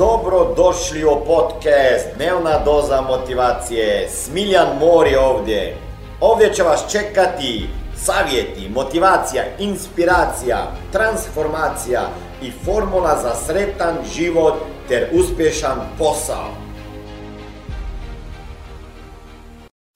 [0.00, 4.08] Dobro došli u podcast Dnevna doza motivacije.
[4.08, 5.76] Smiljan Mor je ovdje.
[6.20, 10.56] Ovdje će vas čekati savjeti, motivacija, inspiracija,
[10.92, 12.00] transformacija
[12.42, 14.54] i formula za sretan život
[14.88, 16.48] ter uspješan posao.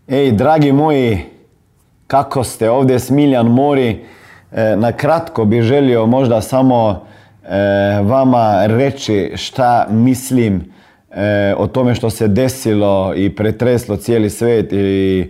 [0.08, 1.18] Ej, dragi moji,
[2.06, 4.06] kako ste ovdje Smiljan Mori?
[4.52, 7.06] E, na kratko bi želio možda samo
[8.02, 10.72] vama reći šta mislim
[11.10, 15.26] e, o tome što se desilo i pretreslo cijeli svijet i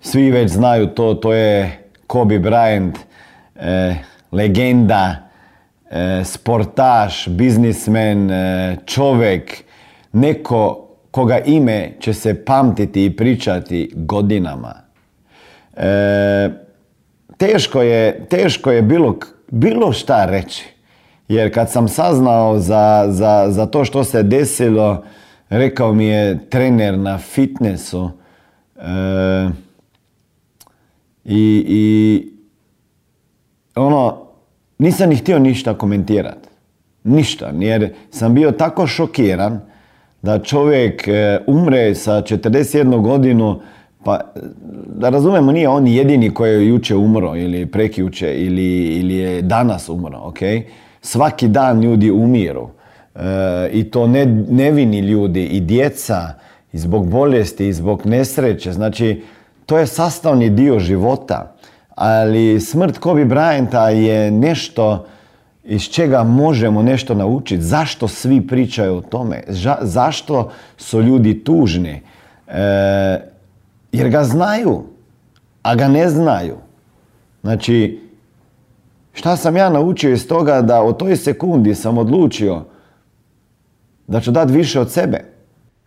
[0.00, 2.92] svi već znaju to, to je Kobe Bryant,
[4.32, 5.16] legenda,
[6.24, 8.30] sportaš, biznismen,
[8.86, 9.64] čovjek,
[10.12, 14.74] neko koga ime će se pamtiti i pričati godinama.
[17.36, 19.18] teško je, teško je bilo,
[19.50, 20.77] bilo šta reći.
[21.28, 25.04] Jer kad sam saznao za, za, za to što se desilo,
[25.48, 28.10] rekao mi je trener na fitnessu
[28.76, 29.48] e,
[31.24, 32.32] i, i
[33.74, 34.16] ono,
[34.78, 36.48] nisam ni htio ništa komentirati.
[37.04, 39.60] Ništa, jer sam bio tako šokiran
[40.22, 43.60] da čovjek e, umre sa 41 godinu,
[44.04, 44.20] pa
[44.86, 49.88] da razumemo, nije on jedini koji je juče umro ili prekjuče ili, ili je danas
[49.88, 50.38] umro, ok?
[51.00, 52.68] Svaki dan ljudi umiru.
[53.14, 53.20] E,
[53.72, 56.34] I to ne, nevini ljudi i djeca
[56.72, 58.72] i zbog bolesti i zbog nesreće.
[58.72, 59.22] Znači,
[59.66, 61.54] to je sastavni dio života.
[61.94, 65.06] Ali smrt Kobe Bryanta je nešto
[65.64, 67.62] iz čega možemo nešto naučiti.
[67.62, 69.42] Zašto svi pričaju o tome?
[69.80, 72.02] zašto su ljudi tužni?
[72.48, 72.60] E,
[73.92, 74.84] jer ga znaju,
[75.62, 76.56] a ga ne znaju.
[77.42, 78.07] Znači,
[79.18, 82.62] Šta sam ja naučio iz toga da u toj sekundi sam odlučio
[84.06, 85.24] da ću dati više od sebe.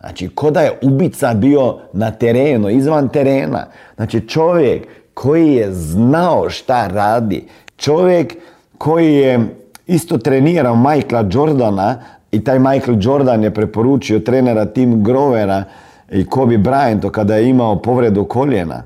[0.00, 3.66] Znači, ko da je ubica bio na terenu, izvan terena.
[3.96, 7.44] Znači, čovjek koji je znao šta radi,
[7.78, 8.36] čovjek
[8.78, 9.56] koji je
[9.86, 11.96] isto trenirao Michaela Jordana
[12.32, 15.64] i taj Michael Jordan je preporučio trenera Tim Grovera
[16.10, 18.82] i Kobe Bryantu kada je imao povredu koljena.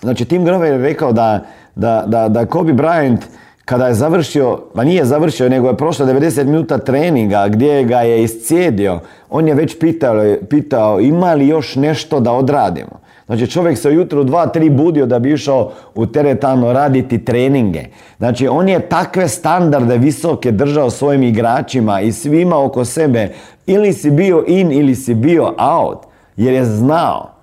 [0.00, 3.18] Znači Tim Grover je rekao da, da, da, da Kobe Bryant
[3.66, 8.22] kada je završio, pa nije završio, nego je prošlo 90 minuta treninga gdje ga je
[8.22, 9.00] iscijedio,
[9.30, 13.00] on je već pitao, pitao ima li još nešto da odradimo.
[13.26, 17.84] Znači čovjek se ujutro dva, tri budio da bi išao u teretano raditi treninge.
[18.18, 23.32] Znači on je takve standarde visoke držao svojim igračima i svima oko sebe.
[23.66, 25.98] Ili si bio in ili si bio out.
[26.36, 27.35] Jer je znao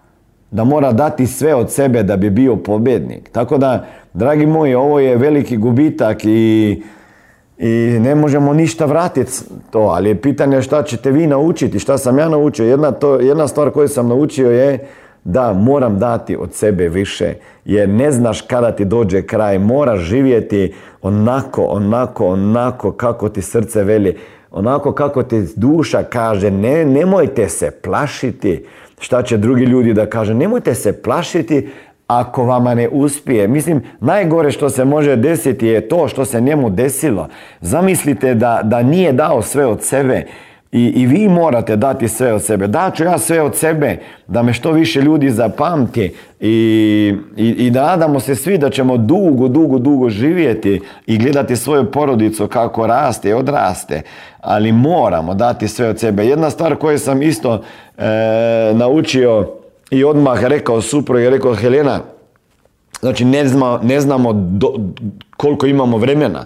[0.53, 3.29] da mora dati sve od sebe da bi bio pobjednik.
[3.29, 6.83] Tako da, dragi moji, ovo je veliki gubitak i,
[7.57, 9.31] i ne možemo ništa vratiti
[9.71, 12.65] to, ali je pitanje šta ćete vi naučiti, šta sam ja naučio.
[12.65, 14.87] Jedna, to, jedna stvar koju sam naučio je
[15.23, 17.33] da moram dati od sebe više
[17.65, 23.83] jer ne znaš kada ti dođe kraj moraš živjeti onako onako onako kako ti srce
[23.83, 24.17] veli
[24.51, 28.65] onako kako ti duša kaže ne, nemojte se plašiti
[28.99, 31.69] šta će drugi ljudi da kaže nemojte se plašiti
[32.07, 33.47] ako vama ne uspije.
[33.47, 37.27] Mislim, najgore što se može desiti je to što se njemu desilo.
[37.61, 40.25] Zamislite da, da nije dao sve od sebe
[40.73, 42.67] I, I vi morate dati sve od sebe.
[42.67, 43.97] Daću ja sve od sebe
[44.27, 49.47] da me što više ljudi zapamti i, i, i nadamo se svi da ćemo dugo,
[49.47, 54.01] dugo, dugo živjeti i gledati svoju porodicu kako raste i odraste.
[54.41, 56.25] Ali moramo dati sve od sebe.
[56.25, 57.61] Jedna stvar koju sam isto
[57.97, 58.03] e,
[58.73, 59.49] naučio
[59.91, 61.99] i odmah rekao supro i rekao Helena,
[62.99, 63.43] znači ne,
[63.81, 64.73] ne znamo do,
[65.37, 66.45] koliko imamo vremena.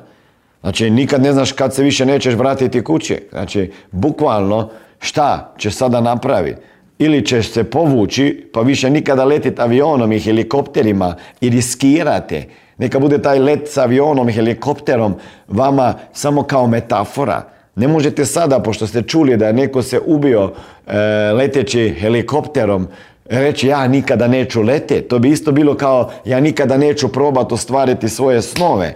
[0.68, 3.22] Znači, nikad ne znaš kad se više nećeš vratiti kuće.
[3.32, 4.70] Znači, bukvalno,
[5.00, 6.62] šta će sada napraviti?
[7.00, 12.46] Ili ćeš se povući, pa više nikada letiti avionom i helikopterima i riskirate.
[12.78, 15.16] Neka bude taj let s avionom i helikopterom
[15.48, 17.42] vama samo kao metafora.
[17.76, 20.52] Ne možete sada, pošto ste čuli da je neko se ubio
[20.88, 20.98] e,
[21.32, 22.88] leteći helikopterom,
[23.26, 25.08] reći ja nikada neću leteti.
[25.08, 28.94] To bi isto bilo kao ja nikada neću probati ostvariti svoje snove.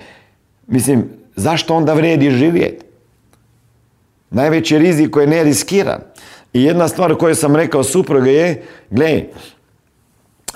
[0.68, 2.86] Mislim, zašto onda vredi živjeti?
[4.30, 6.00] Najveći rizik koji ne riskiran.
[6.54, 9.26] I jedna stvar koju sam rekao supruga je, gledaj,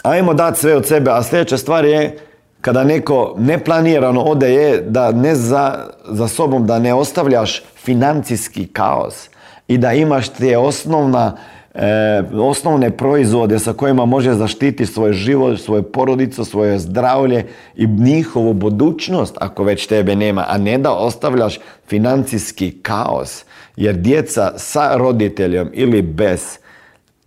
[0.03, 2.17] ajmo dati sve od sebe, a sljedeća stvar je
[2.61, 9.29] kada neko neplanirano ode je da ne za, za sobom da ne ostavljaš financijski kaos
[9.67, 11.37] i da imaš te osnovna
[11.75, 17.45] e, osnovne proizvode sa kojima može zaštiti svoj život, svoju porodicu, svoje zdravlje
[17.75, 23.45] i njihovu budućnost ako već tebe nema, a ne da ostavljaš financijski kaos.
[23.75, 26.57] Jer djeca sa roditeljom ili bez,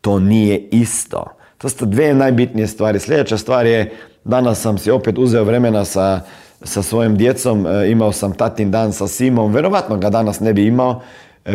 [0.01, 1.25] to nije isto.
[1.59, 3.01] To su dve najbitnije stvari.
[3.01, 3.93] Sljedeća stvar je,
[4.25, 6.21] danas sam si opet uzeo vremena sa,
[6.63, 10.67] sa svojim djecom, e, imao sam tatin dan sa Simom, verovatno ga danas ne bi
[10.67, 11.01] imao,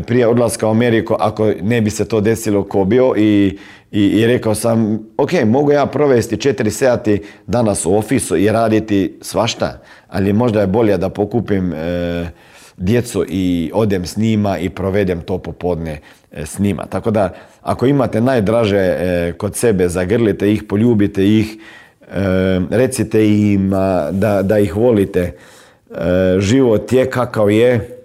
[0.01, 3.57] prije odlaska u Ameriku ako ne bi se to desilo ko bio i,
[3.92, 9.18] i, i rekao sam ok, mogu ja provesti četiri sati danas u ofisu i raditi
[9.22, 12.28] svašta, ali možda je bolje da pokupim e,
[12.78, 16.00] djecu i odem s njima i provedem to popodne
[16.31, 16.86] e, s njima.
[16.86, 21.57] Tako da ako imate najdraže e, kod sebe, zagrlite ih, poljubite ih,
[22.69, 23.69] recite im
[24.12, 25.31] da, da ih volite.
[26.39, 28.03] Život je kakav je,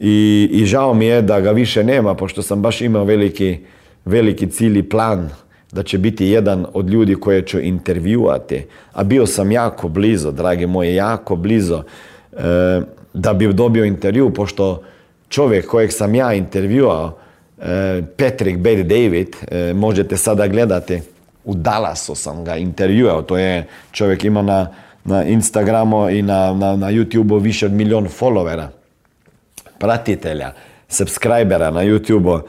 [0.00, 3.58] i, I žao mi je da ga više nema, pošto sam baš imao veliki,
[4.04, 5.30] veliki cilj i plan
[5.72, 8.64] da će biti jedan od ljudi koje ću intervjuati.
[8.92, 11.82] A bio sam jako blizo, dragi moji, jako blizo
[12.32, 12.80] e,
[13.14, 14.82] da bi dobio intervju, pošto
[15.28, 17.18] čovjek kojeg sam ja intervjuao,
[17.58, 21.00] e, Patrick David, e, možete sada gledati,
[21.44, 24.68] u Dallasu sam ga intervjuao, to je čovjek ima na,
[25.04, 28.79] na Instagramu i na, na, na YouTubeu više od milion followera
[29.80, 30.52] pratitelja,
[30.88, 32.40] subscribera na YouTube-u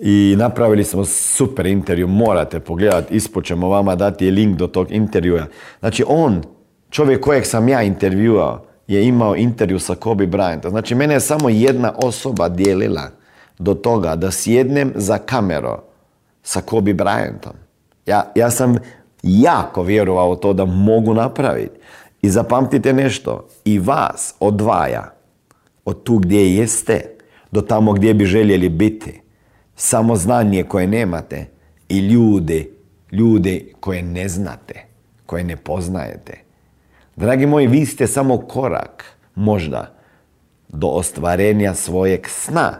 [0.00, 5.46] i napravili smo super intervju, morate pogledati, ispod ćemo vama dati link do tog intervjua.
[5.80, 6.42] Znači on,
[6.90, 10.70] čovjek kojeg sam ja intervjuao, je imao intervju sa Kobe Bryantom.
[10.70, 13.10] Znači mene je samo jedna osoba dijelila
[13.58, 15.76] do toga da sjednem za kameru
[16.42, 17.52] sa Kobe Bryantom.
[18.06, 18.76] Ja, ja sam
[19.22, 21.78] jako vjerovao to da mogu napraviti.
[22.22, 25.17] I zapamtite nešto, i vas odvaja
[25.88, 27.00] od tu gdje jeste
[27.52, 29.20] do tamo gdje bi željeli biti.
[29.76, 31.46] Samo znanje koje nemate
[31.88, 32.64] i ljude,
[33.12, 34.84] ljude koje ne znate,
[35.26, 36.38] koje ne poznajete.
[37.16, 39.04] Dragi moji, vi ste samo korak,
[39.34, 39.94] možda,
[40.68, 42.78] do ostvarenja svojeg sna.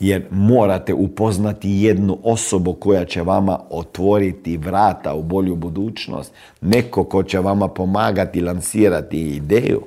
[0.00, 6.32] Jer morate upoznati jednu osobu koja će vama otvoriti vrata u bolju budućnost.
[6.60, 9.82] Neko ko će vama pomagati lansirati ideju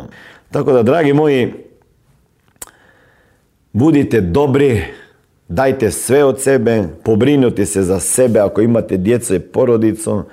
[0.51, 1.53] Tako da, dragi moji,
[3.73, 4.83] budite dobri,
[5.47, 10.23] dajte sve od sebe, pobrinuti se za sebe ako imate djecu i porodicu,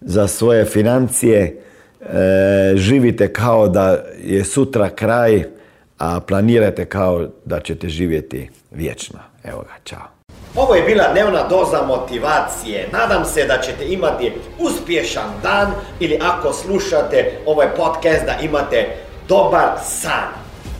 [0.00, 1.62] za svoje financije,
[2.00, 5.57] e, živite kao da je sutra kraj,
[5.98, 9.18] a planirajte kao da ćete živjeti vječno.
[9.44, 10.08] Evo ga, čao.
[10.56, 12.88] Ovo je bila dnevna doza motivacije.
[12.92, 18.86] Nadam se da ćete imati uspješan dan ili ako slušate ovaj podcast da imate
[19.28, 20.28] dobar san.